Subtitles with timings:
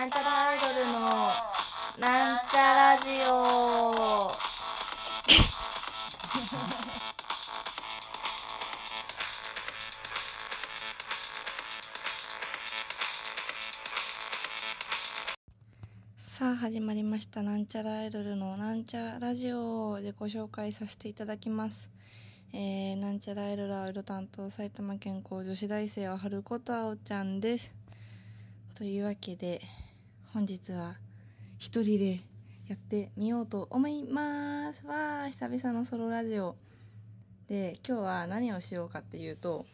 [0.00, 0.98] なんちゃらアイドルの
[1.98, 4.32] なんちゃラジオ。
[16.16, 21.90] さあ始まりましたなんちゃらアイドルのなんちゃラジオでご紹介させていただきます。
[22.54, 27.74] えー、なんちゃらアイドルアイド担当埼玉県高女子大生は春子とあおちゃんです。
[28.74, 29.60] というわけで
[30.32, 30.94] 本日は
[31.58, 32.20] 一人で
[32.68, 34.86] やってみようと思います。
[34.86, 36.54] わあ久々のソロラジオ。
[37.48, 39.66] で今日は何をしようかっていうと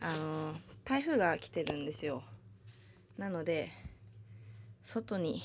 [0.00, 2.24] あの台風が来てるんですよ。
[3.16, 3.68] なので
[4.82, 5.42] 外に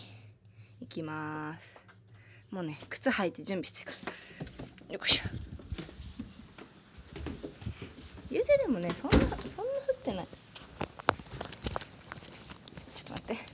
[0.81, 1.79] 行きます。
[2.49, 3.91] もうね靴履いて準備してく
[4.89, 4.95] る。
[4.95, 5.29] よいしょ。
[8.31, 9.38] 言うてでもねそんなそんな降
[9.93, 10.27] ってない
[12.95, 13.53] ちょっと待って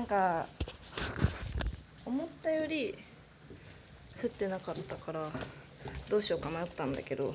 [0.00, 0.46] なんか
[2.06, 2.96] 思ったより
[4.24, 5.28] 降ってなかったから
[6.08, 7.34] どうしようか迷ったんだけど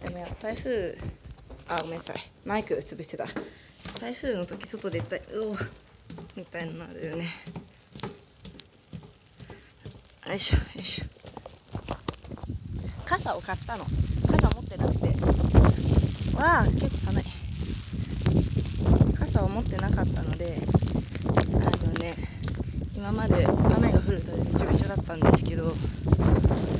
[0.00, 0.98] でも台風
[1.68, 2.16] あごめんなさい。
[2.44, 3.26] マイク潰してた。
[4.00, 5.56] 台風の時外出たいうお
[6.34, 7.26] みたいになるよね。
[10.26, 11.04] よいしょよいしょ。
[13.04, 13.86] 傘を買ったの。
[14.28, 15.06] 傘持ってなくて。
[16.34, 17.24] わあ結構寒い。
[19.14, 20.81] 傘を持ってなかったので
[23.12, 25.74] 今まで雨が降るとびちょびちょだったんですけど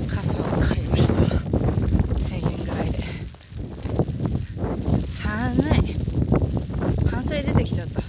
[0.08, 1.12] 傘を買いました。
[1.12, 3.04] 1000円ぐらいで。
[5.10, 5.94] 寒い。
[7.10, 8.00] 半袖出てきちゃった。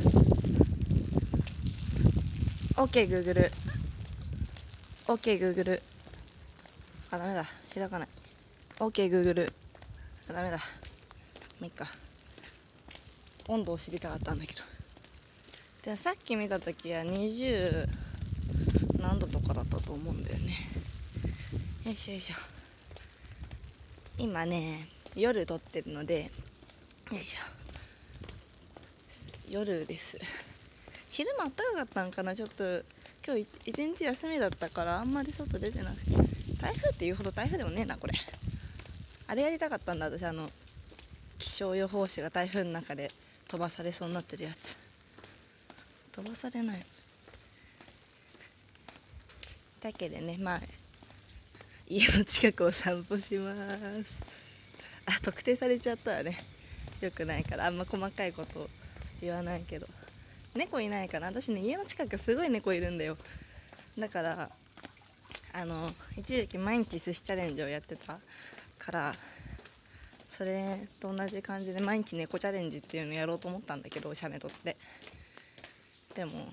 [2.82, 3.52] OKGoogle
[5.08, 5.82] OK Google
[7.12, 7.46] あダメだ。
[7.76, 8.08] 開かない。
[8.80, 9.52] OK Google
[10.30, 10.58] あダメだ。
[10.58, 10.64] ま
[11.64, 11.88] あいっか。
[13.50, 14.62] 温度を知りたかったんだけど。
[15.84, 18.03] でさっき見た時は20
[19.04, 20.54] 何度とかだったと思うんだよね。
[21.86, 22.36] よいしょよいしょ。
[24.18, 26.32] 今ね夜撮ってるので
[27.12, 27.40] よいしょ。
[29.50, 30.18] 夜です。
[31.10, 32.34] 昼間あったかかったんかな？
[32.34, 32.64] ちょっと
[33.28, 36.12] 今日一日休みだったからあんまり外出てなくて。
[36.62, 38.14] 台風っていうほど台風でもねえなこれ。
[39.28, 40.50] あれやりたかったんだ私あの
[41.38, 43.12] 気象予報士が台風の中で
[43.50, 44.78] 飛ばされそうになってるやつ。
[46.14, 46.86] 飛ばされない。
[49.84, 50.62] だけでねまあ
[51.90, 54.34] 家の近くを散歩します。
[55.06, 56.38] あ特定されちゃったらね。
[57.02, 57.66] よくないから。
[57.66, 58.70] あんま細かいこと
[59.20, 59.88] 言わないけど。
[60.56, 61.28] 猫いないかな。
[61.28, 63.18] 私ね家の近くすごい猫いるんだよ。
[64.00, 64.50] だから
[65.52, 68.18] あの一時期毎日寿司チャレンジをやってた
[68.80, 69.16] から
[70.28, 74.78] それと同じ感じで毎日猫チャレンジっていうのやろうと思ったんだけど写メ撮って。
[76.16, 76.48] でも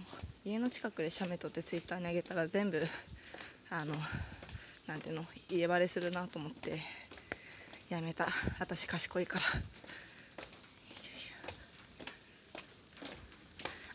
[0.44, 2.84] 家の近くで写メ撮ってツイッターにあげたら全部
[3.70, 3.94] あの
[4.86, 6.80] なんていうの家バレするなと思って
[7.88, 8.28] やめた。
[8.58, 9.44] 私賢いから。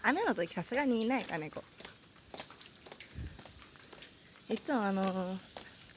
[0.03, 1.63] 雨の時さすがにいないか猫
[4.47, 5.35] いつもあの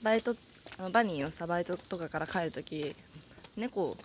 [0.02, 0.34] バイト
[0.78, 2.96] あのバニーのさバイトとかから帰る時
[3.54, 3.98] 猫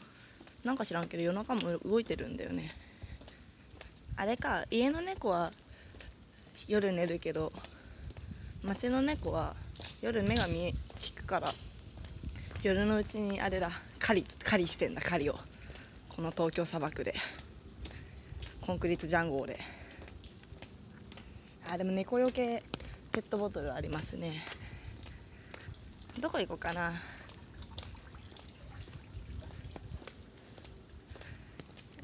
[0.65, 2.69] なんか知らんけど夜中も動いてるんだよね。
[4.17, 5.51] あれか家の猫は
[6.67, 7.53] 夜寝るけど
[8.63, 9.55] 街の猫は
[10.01, 10.67] 夜目が見え
[11.05, 11.49] 引くから
[12.61, 13.69] 夜のうちにあれだ
[13.99, 15.37] 狩り狩りしてんだ狩りを。
[16.07, 17.13] この東京砂漠で。
[18.61, 19.59] コンクリートジャンゴーで。
[21.69, 22.63] あでも猫よけ
[23.11, 24.41] ペットボトルありますね。
[26.17, 26.93] どこ行こうかな。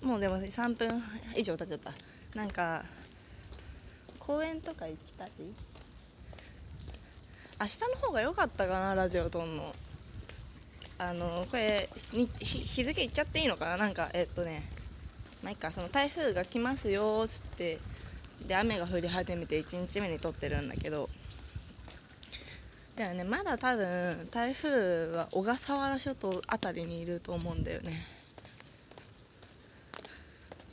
[0.01, 1.01] もうでも3分
[1.37, 1.93] 以上経っちゃった。
[2.35, 2.83] なんか
[4.17, 5.31] 公園とか行きたい
[7.61, 9.75] 明日の方が良かったかなラジオ撮んの。
[10.97, 11.89] あのこれ
[12.39, 13.77] 日付いっちゃっていいのかな？
[13.77, 14.63] なんかえっとね
[15.43, 17.79] まあいいかその台風が来ますよっつって
[18.47, 21.09] で雨が降り始めて1日目に撮ってるんだけど。
[22.95, 28.05] だよねまだ多分台風は小笠原諸島辺りにいると思うんだよね。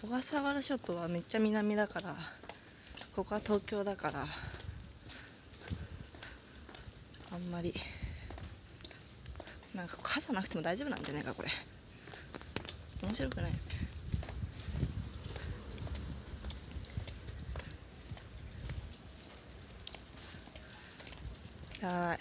[0.03, 2.15] 小笠原諸島はめっちゃ南だから
[3.17, 4.25] ここは東京だから。
[7.33, 7.75] あんまり。
[9.75, 11.49] なんか傘なくても大丈夫なんじゃないかこれ。
[13.03, 13.53] 面白くない
[21.83, 22.19] やばい。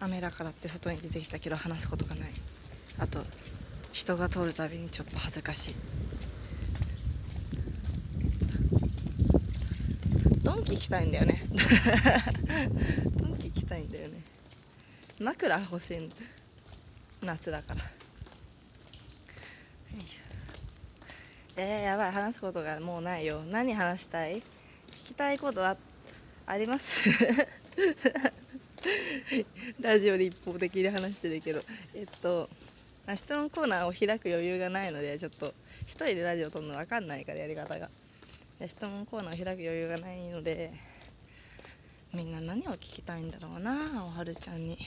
[0.00, 2.28] 雨だからって外に出てきたけど話すことがない。
[2.98, 3.24] あと
[3.92, 5.74] 人が通るたびにちょっと恥ずかしい。
[10.64, 11.42] ンキ行きたいんだよね。
[13.16, 14.22] ドンキ行きたいんだよね。
[15.20, 16.10] 枕欲しい
[17.22, 17.82] 夏だから。
[21.56, 22.12] えー、やばい。
[22.12, 23.42] 話すことがもうないよ。
[23.44, 24.38] 何話したい？
[24.38, 24.42] 聞
[25.08, 25.76] きたいことは
[26.46, 27.10] あります？
[29.80, 31.62] ラジオで一方的に話してるけど。
[31.94, 32.48] えっと
[33.14, 35.52] 質問コーナーを開く余裕がないのでちょっと1
[35.88, 37.90] 人でラジオ撮るの分かんないからやり方が。
[38.66, 40.72] 質問コーナーを開く余裕がないので
[42.14, 44.78] みんな何を聞きたいんだろうなおはるちゃんに。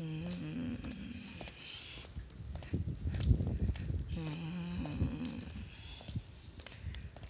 [0.00, 0.78] うん。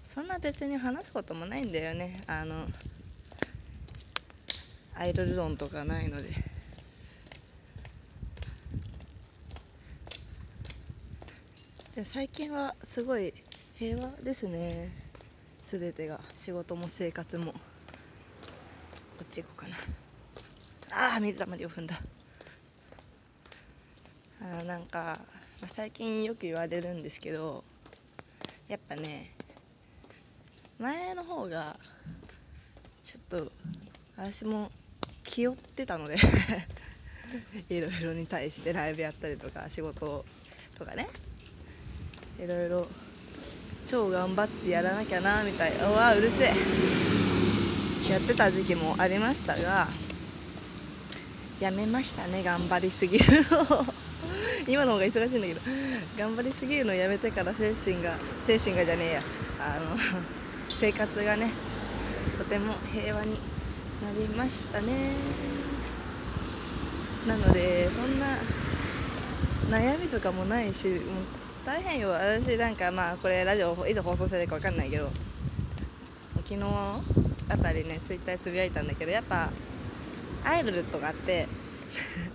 [0.05, 2.23] そんな別に話すこともないんだよね。
[2.27, 2.67] あの
[4.97, 6.54] アイドル論とかないので。
[11.95, 13.33] で最近はすごい
[13.75, 14.91] 平和ですね。
[15.65, 16.19] 全てが。
[16.35, 17.53] 仕事も生活も。
[17.53, 17.59] こ
[19.23, 19.77] っち行こうかな。
[20.91, 22.01] ああ水溜りを踏んだ。
[24.43, 25.21] あなんか、
[25.61, 27.63] まあ、最近よく言われるんですけど
[28.67, 29.31] やっぱね
[30.81, 31.77] 前の方が
[33.05, 33.53] ちょっと
[34.17, 34.73] 私も
[35.23, 36.17] 気負ってたので
[37.71, 40.25] いろいろに対してライブやったりとか仕事
[40.75, 41.09] とかね。
[42.43, 42.87] いろいろ
[43.85, 45.89] 超頑張ってやらなきゃなみたいな。
[45.89, 46.55] うわうるせえ。
[48.11, 49.89] やってた時期もありましたが
[51.59, 53.87] やめましたね頑張りすぎるの。
[54.69, 55.61] 今の方が忙しいんだけど。
[56.19, 59.21] 頑張りすぎるのやめてから精神が精神がじゃねえや。
[59.61, 59.97] あの
[60.75, 61.51] 生活がね
[62.39, 63.39] とても平和にな
[64.19, 65.13] りましたね。
[67.27, 70.99] なのでそんな悩みとかもないしもう
[71.65, 72.11] 大変よ。
[72.11, 75.11] 私なんかまあこれラジオいつ放送されるか分かんないけど
[76.47, 76.61] 昨日
[77.49, 79.51] あたりねツイッターつぶやいたんだけどやっぱ
[80.45, 81.49] アイドルとかって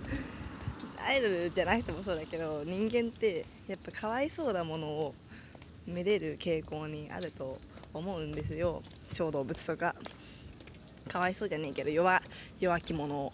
[1.06, 5.14] アイドルじゃなくてもそうだけど人間ってやっぱかわいそうなものを
[5.86, 7.58] めでる傾向にあると
[7.94, 8.82] 思うんですよ。
[9.08, 9.94] 小動物とか。
[11.08, 12.20] かわいそうじゃねえけど弱
[12.58, 13.32] 弱き者を。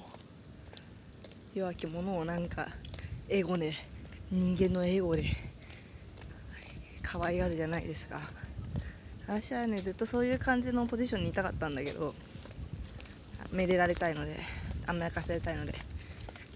[1.54, 2.68] 弱き者をなんか
[3.30, 3.74] エゴで
[4.30, 5.55] 人間のエゴで。
[7.06, 8.20] 可愛がるじゃないですか。
[9.28, 12.14] 私はねずっとそういう感じのポジションにいたかったんだけど
[13.52, 14.36] めでられたいので
[14.86, 15.74] 甘やかされたいので。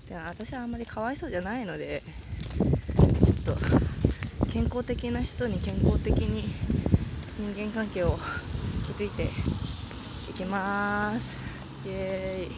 [0.08, 2.02] でも私はあんまりかわいそうじゃないので
[3.24, 3.56] ちょっと
[4.48, 6.48] 健康的な人に健康的に
[7.38, 8.18] 人間関係を
[8.88, 9.30] 築いて
[10.28, 11.44] いきます。
[11.86, 12.56] イエーイ。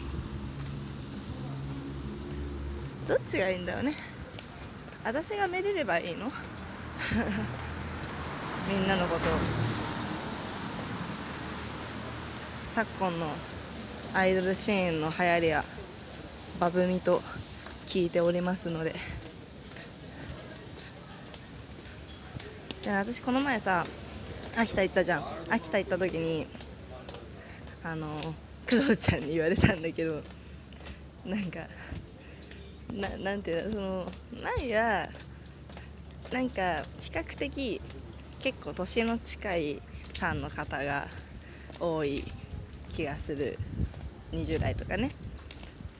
[3.07, 3.93] どっちがいいんだよね。
[5.03, 6.31] 私がめでればいいの？
[8.69, 9.25] みんなのこと
[12.71, 13.27] 昨今の
[14.13, 15.65] アイドルシーンの流行りや
[16.61, 17.21] バブミと
[17.87, 18.95] 聞いておりますので。
[22.83, 23.85] で私この前さ
[24.55, 25.25] 秋田行ったじゃん。
[25.49, 26.47] 秋田行った時に
[27.83, 28.33] あの
[28.69, 30.23] 工藤ちゃんに言われたんだけど
[31.25, 31.67] なんか
[32.93, 34.11] ななんていうのその
[34.57, 35.09] 前は
[36.31, 37.81] なんか比較的
[38.43, 41.07] 結構年の近いファンの方が
[41.79, 42.25] 多い
[42.89, 43.57] 気がする。
[44.33, 45.15] 20代とかね。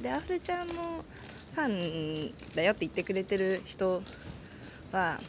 [0.02, 1.06] でアフルちゃんも
[1.54, 4.02] ファンだよって言ってくれてる人
[4.92, 5.20] は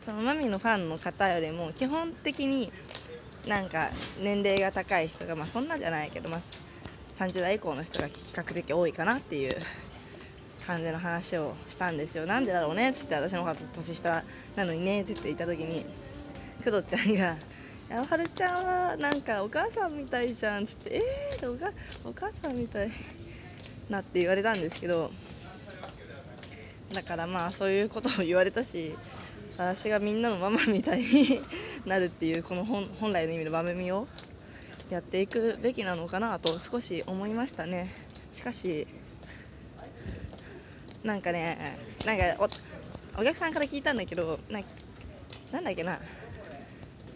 [0.00, 2.72] そのマミのファンの方よりも基本的に
[3.46, 3.90] なんか
[4.22, 6.40] 年齢が高い人がまあそんなじゃないけど、まあ、
[7.16, 9.56] 30代以降の人が比較的多いかなっていう
[10.64, 14.24] 感じの話をしたんですよなんでだろうねっつって私の方年下
[14.56, 15.84] なのにねっつって言った時に
[16.64, 17.36] 工藤ちゃんが
[17.90, 21.72] 「やはるちゃんはなんかお母さんみたいじゃん」っつって「えー、おか
[22.04, 22.90] お母さんみたい
[23.90, 25.10] な」って言われたんですけど
[26.92, 28.94] だからまあそういうことを言われたし
[29.56, 31.40] 私がみんなのママみたいに
[31.84, 34.06] なるっていうこの本本来の意味の場面を
[34.88, 37.90] やっていくべきなのかなと少し思いましたね。
[38.30, 38.86] しかし
[41.02, 41.76] なんかね
[42.06, 42.24] なんか
[43.16, 44.60] おお客さんから聞いたんだけどな
[45.50, 45.98] なんだっけな。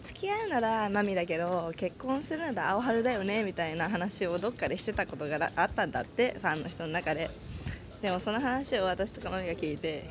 [0.07, 7.29] 付き合うならマミだけど結婚するなら青春だよねみたいな話をどっかでしてたことがあったんだってファンの人の中で。
[8.01, 10.07] でもその話を私とかマミが聞いて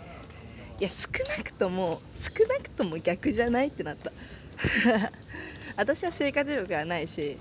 [0.80, 4.12] いや少なくとも少なくとも逆じゃないってなった。
[5.76, 7.38] 私は生活力がないし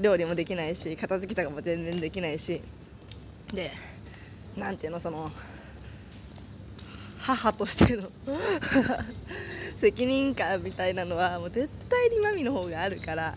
[0.00, 2.60] 料理もできないし片付けとかも全然できないし。
[3.52, 3.72] で
[4.56, 5.30] なんていうのその
[7.18, 8.08] 母としての
[9.76, 13.34] 責任感みたいなのはもう絶対にマミの方があるから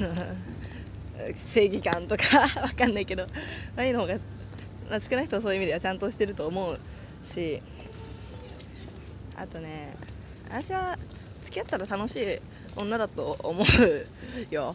[0.00, 3.26] あの 正義感とかわかんないけど
[3.76, 4.14] マミの方が、
[4.90, 6.78] まあ、少ない人はそういう意味ではちゃんとしてると思う
[7.22, 7.62] し
[9.36, 9.94] あとね
[10.48, 10.98] 私は
[11.42, 12.38] 付き合ったら楽しい
[12.76, 14.74] 女だと思うよ。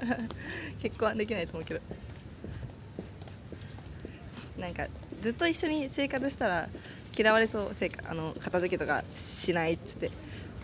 [0.80, 1.80] 結婚はできないと思うけど。
[4.58, 4.86] なんか
[5.22, 6.68] ずっと一緒に生活したら
[7.16, 10.10] 嫌われそうせあの片付けとかしないっつって。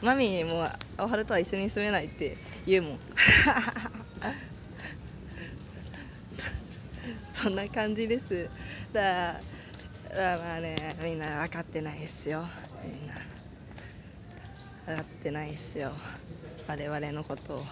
[0.02, 0.66] マミーも
[0.98, 2.98] 青春とは一緒に住めないって言うもん。
[7.32, 8.50] そんな感じです。
[8.92, 9.40] だ
[10.10, 12.44] からまあねみんな分かってないですよ。
[12.84, 13.14] みんな。
[14.86, 15.92] 分かってないですよ。
[16.66, 17.64] 我々のことを。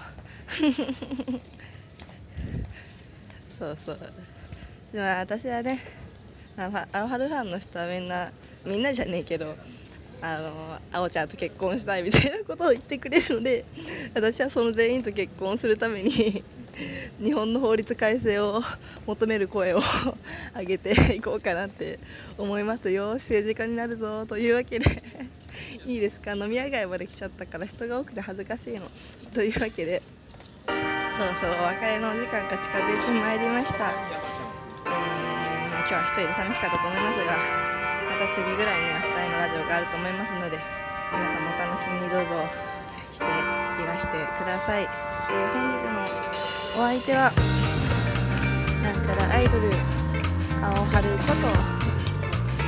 [3.58, 3.98] そうそう。
[4.92, 5.80] でも私はね
[6.56, 6.86] 青春
[7.28, 8.30] ファンの人はみんな
[8.64, 9.54] みんなじゃねえけど
[10.22, 13.64] あのあおちゃんと結婚したいみたいなことを言ってくれるので
[14.14, 16.44] 私はその全員と結婚するために
[17.22, 18.62] 日本の法律改正を
[19.06, 19.82] 求める声を
[20.56, 21.98] 上げていこうかなって
[22.38, 23.14] 思いますよ。
[23.14, 25.02] 政治家になるぞというわけで。
[25.84, 26.32] いいですか？
[26.34, 28.90] 飲み屋街まで来ちゃったから人が多くて恥ずかしいの。
[29.34, 30.00] というわけで
[30.66, 30.72] そ
[31.24, 34.90] ろそろお別れのお時間が近づいてまいりました、えー
[35.70, 37.69] まあ、今日は一人で寂しかったと思いますが
[38.20, 40.58] た次ぐらいには2人のラジオがあると思いますので
[41.10, 42.44] 皆さんもお楽しみにどうぞ
[43.12, 46.04] していらしてください、えー、本日の
[46.76, 47.32] お相手は
[48.82, 49.72] なんちゃらアイドル
[50.60, 51.48] 青春こと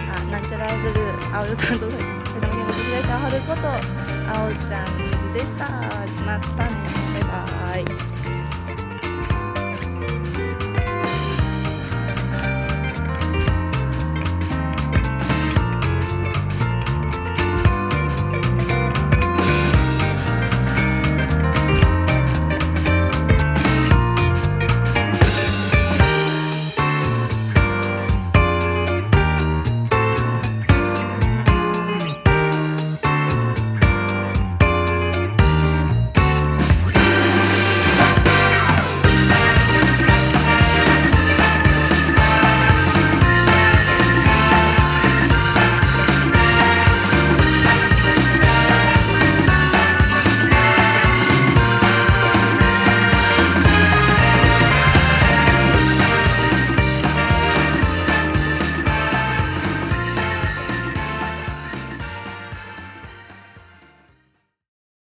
[0.09, 1.01] あなんちゃらアイドル
[1.37, 3.69] 青春担当埼玉県ご出青春こと
[4.33, 5.69] 青ちゃんでした。
[6.25, 6.77] またね。
[7.15, 8.22] バイバーイ。